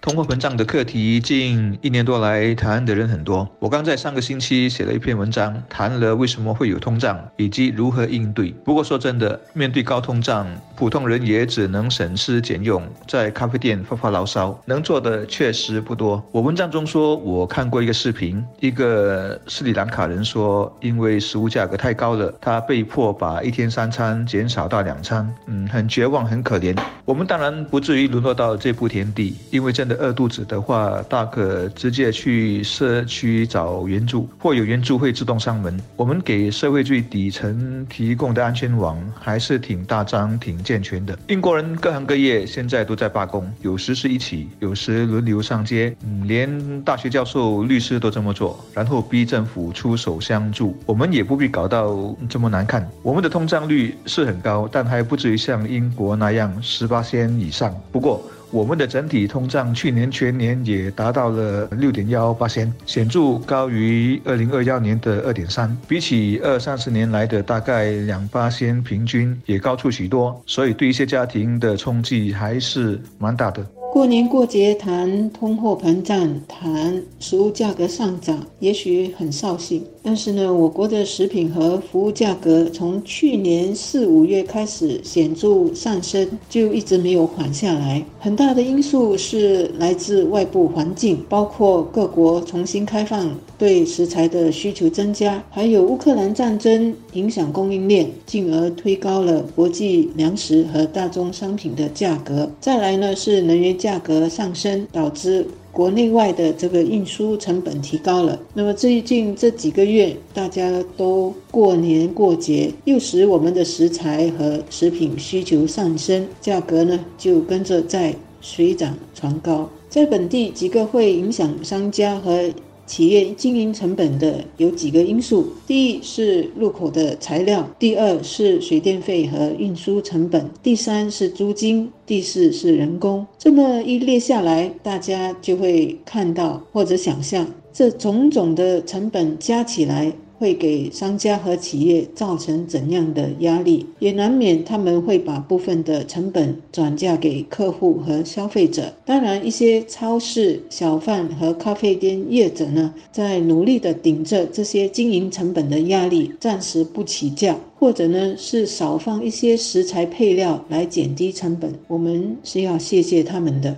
[0.00, 3.46] 通货膨胀的课题近一年多来谈的人很多。
[3.58, 8.50] 我刚在上个星期写了一篇文章，谈了为什么会有通胀以及如何应对。
[8.64, 10.46] 不过说真的，面对高通胀，
[10.76, 16.24] 普通人也只能省吃俭用，在咖啡店发发牢骚，能做的确实不多。
[16.30, 26.78] 我文章中说，我看过一个视频，一个斯里兰卡人说，因为食物价格太高了，他被迫把一天三餐减少到两餐，嗯，很绝望，很可怜。
[27.04, 29.98] 我们当然不至于沦落到这步田地，因为真的。
[29.98, 35.76] 饿肚子的话，大可直接去社区找援助，或有援助会自动上门。
[35.96, 41.18] 我们给社会最底层提供的安全网还是挺大张、挺健全的。
[41.26, 50.76] 英国人各行各业现在都在罢工，有时是一起，有时轮流上街，嗯，连大学教授、律师都这么做，然后逼政府出手相助。
[50.86, 52.88] 我们也不必搞到这么难看。
[53.02, 57.74] 我们的通胀率是很高，但还不至于像英国那样十八仙以上。
[57.90, 73.64] 不过，我们的整体通胀去年全年也达到了六点幺八千，显著高于二零二幺年的二点三，比起二三十年来的大概两八千平均也高出许多，所以对一些家庭的冲击还是蛮大的。
[73.90, 79.82] 过年过节谈通货膨胀，谈食物价格上涨，也许很扫兴。
[80.02, 88.04] 但是呢，我国的食品和服务价格从去年四五月开始显著上升，就一直没有缓下来。
[88.20, 102.50] 很大的因素是来自外部环境，包括各国重新开放对食材的需求增加，还有乌克兰战争影响供应链，进而推高了国际粮食和大宗商品的价格。
[102.60, 103.68] 再来呢，是能源。
[103.78, 108.40] 价格上升导致国内外的这个运输成本提高了。
[108.54, 119.68] 那么最近这几个月，大家都过年过节，又使我们的食材和食品需求上升，价格呢就跟着在水涨船高。
[119.88, 122.50] 在本地几个会影响商家和。
[122.88, 133.26] 企业经营成本的有几个因素：第一是入口的材料，第二是水电费和运输成本，第三是租金，第四是人工。
[133.38, 140.10] 这么一列下来，大家就会看到或者想象，这种种的成本加起来。
[140.38, 143.86] 会给商家和企业造成怎样的压力？
[143.98, 148.94] 也难免他们会把部分的成本转嫁给客户和消费者。
[149.04, 161.72] 当然，一些超市、小贩和咖啡店业者呢，在努力的顶着这些经营成本的压力，暂时不起价，或者呢是少放一些食材配料来减低成本。
[161.88, 163.76] 我们是要谢谢他们的。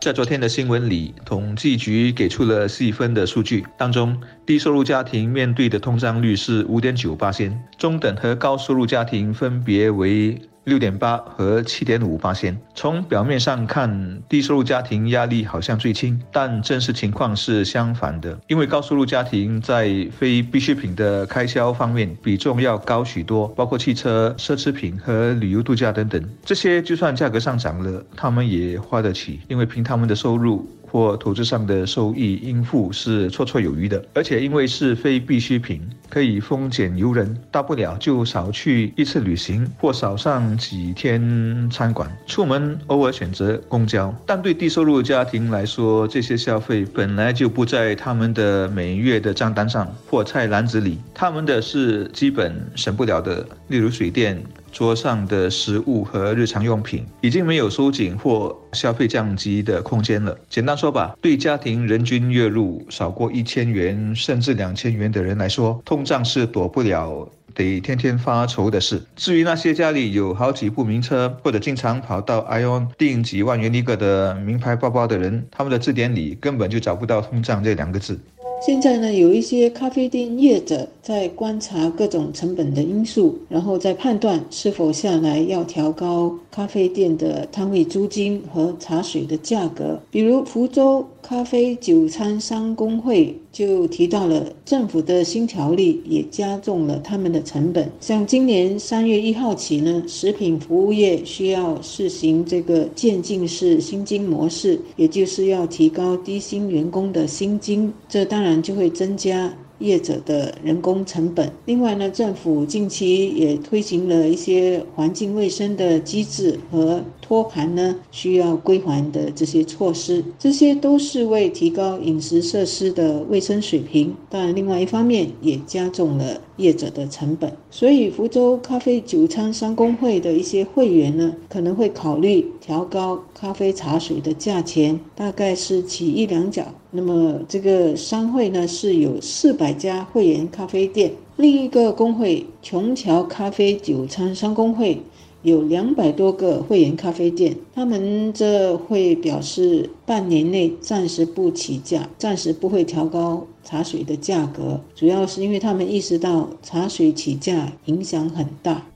[0.00, 4.16] 在昨天的新闻里，统计局给出了细分的数据，当中
[4.46, 10.40] 低收入家庭面对的通胀率是五点九八先，中等和高收入家庭分别为。
[10.68, 12.56] 六点八和七点五八千。
[12.74, 18.38] 从表面上看，低收入家庭压力好像最轻，但真实情况是相反的。
[18.46, 26.22] 因为高收入家庭在非必需品的开销方面比重要高许多，包括汽车、奢侈品和旅游度假等等。
[26.44, 30.68] 这些就算价格上涨了，他们也花得起，因为凭他们的收入。
[30.90, 44.14] 或投资上的收益应付是绰绰有余的，而且因为是非必需品，可以丰俭由人，大不了就少去一次旅行或少上几天餐馆，出门偶尔选择公交。
[44.26, 54.42] 但对低收入家庭来说，这些消费本来就不在他们的每月的账单上或菜篮子里，他们的是基本省不了的，例如水电。
[54.72, 60.36] 桌上的食物和日常用品已经没有收紧或消费降级的空间了。
[60.48, 69.02] 简单说吧，对家庭人均月入少过一千元甚至两千元的人来说，通胀是躲不了、得天天发愁的事。
[69.16, 78.18] 至于那些家里有好几部名车或者经常跑到 ION 订几万元一个的名牌包包的人，他们的字典里根本就找不到“通胀”这两个字。
[78.60, 89.98] 现在呢，有一些咖啡店业者在观察各种成本的因素，然后再判断是否下来要调高咖啡店的摊位租金和茶水的价格。
[90.10, 93.38] 比如福州咖啡酒餐商工会。
[93.50, 97.90] 就提到了政府的新条例也加重了他们的成本。
[98.00, 107.92] 像今年三月一号起呢，食品服务业需要试行这个渐进式薪金模式，也就是要提高低薪员工的薪金。
[108.08, 111.52] 这当然就会增加业者的人工成本。
[111.66, 124.14] 另外呢，政府近期也推行了一些环境卫生的机制和托盘呢需要归还的这些措施，这些都是为提高饮食设施的卫生水平。
[124.28, 127.52] 但另外一方面也加重了业者的成本。
[127.70, 136.64] 所以，福州咖啡酒餐商工会的一些会员呢，可能会考虑调高咖啡茶水的价钱，大概是起一两角。
[136.90, 145.02] 那么，这个商会呢是有四百家会员咖啡店，另一个工会琼桥咖啡酒仓商工会
[145.42, 158.86] 有两百多个会员咖啡店，他们这会表示半年内暂时不起价，暂时不会调高茶水的价格，主要是因为他们意识到茶水起价影响很大。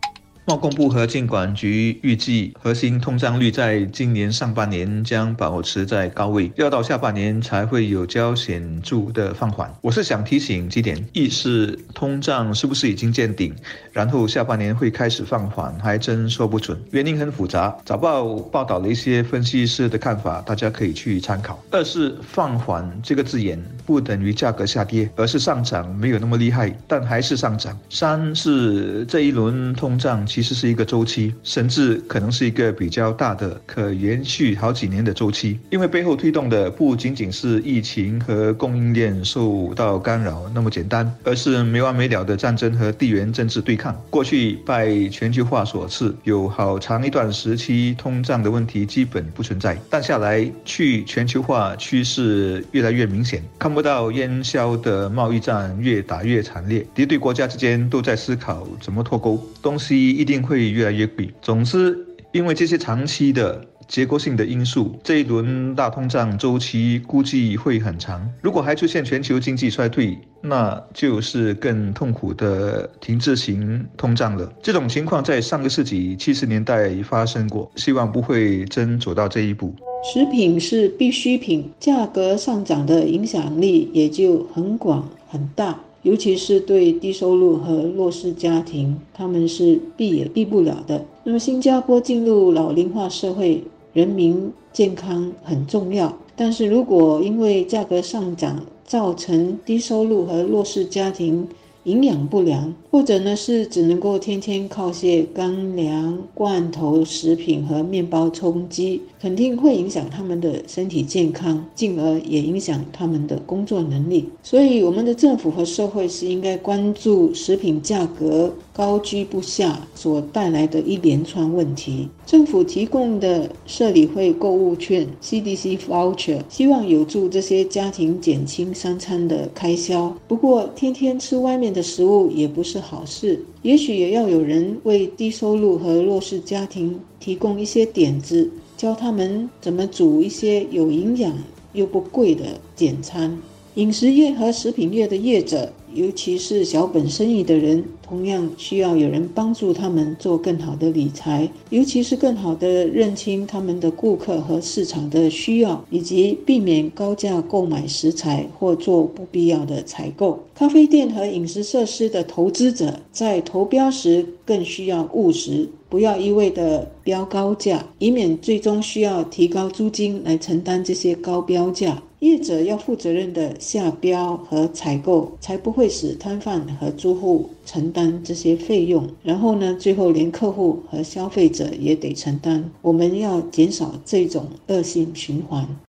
[0.44, 9.73] 贸工部和监管局预计，核心通胀率在今年上半年将保持在高位，要到下半年才会有较显著的放缓。
[9.81, 13.55] 我是想提醒几点：一是通胀是不是已经见顶，
[13.93, 17.77] 然后下半年会开始放缓，还真说不准，原因很复杂。
[17.85, 21.62] 早报报道了一些分析师的看法，大家可以去参考。
[21.71, 27.79] 二是放缓这个字眼不等于价格下跌，而是上涨没有那么厉害，但还是上涨。
[27.90, 30.12] 三是这一轮通胀。
[30.25, 43.94] 其实是一个周期，甚至可能是一个比较大的、可延续好几年的周期，因为背后推动的不仅仅是疫情和供应链受到干扰那么简单，而是没完没了的战争和地缘政治对抗。
[44.08, 53.43] 过去拜全球化所赐，有好长一段时期通胀的问题基本不存在，但下来去全球化趋势越来越明显，
[53.73, 60.11] 看不到烟消的贸易战越打越惨烈，敌对国家之间都在思考怎么脱钩，东西。
[60.11, 61.33] 一定会越来越贵。
[61.41, 61.99] 总之，
[62.33, 68.31] 因为这些长期的结构性的因素，这一轮大通胀周期估计会很长。
[68.43, 74.53] 如果还出现全球经济衰退，那就是更痛苦的停滞型通胀了。
[74.63, 79.75] 这种情况在上个世纪七十年代发生过，希望不会真走到这一步。
[80.05, 85.81] 食品是必需品，价格上涨的影响力也就很广很大。
[86.03, 91.07] 尤其是对低收入和弱势家庭，他们是避也避不了的。
[91.23, 93.63] 那么，新加坡进入老龄化社会，
[93.93, 96.19] 人民健康很重要。
[96.35, 101.47] 但是如果因为价格上涨，造成低收入和弱势家庭，
[101.84, 114.29] 营养不良，或者呢是只能够天天靠些干粮、罐头食品和面包充饥，肯定会影响他们的身体健康，进而也影响他们的工作能力。
[114.44, 122.09] 所以，我们的政府和社会是应该关注食品价格高居不下所带来的一连串问题。
[122.25, 130.17] 政府提供的社理会购物券 （CDC voucher） 希望有助这些家庭减轻三餐的开销。
[130.27, 141.33] 不过，天天吃外面的食物也不是好事，也许也要有人为低收入和弱势家庭提供一些点子，教他们怎么煮一些有营养
[141.75, 142.45] 又不贵的
[142.75, 143.39] 简餐。
[143.77, 160.39] 饮食业和食品业的业者，尤其是小本生意的人，同样需要有人帮助他们做更好的理财，尤其是更好的认清他们的顾客和市场的需要，以及避免高价购买食材或做不必要的采购。
[160.55, 172.03] 咖啡店和饮食设施的投资者在投标时更需要务实，不要一味的标高价，以免最终需要提高租金来承担这些高标价。
[172.23, 179.08] 业者要负责任的下标和采购，才不会使摊贩和租户承担这些费用。
[179.25, 182.70] 然后呢，最后连客户和消费者也得承担。
[182.81, 185.67] 我们要减少这种恶性循环。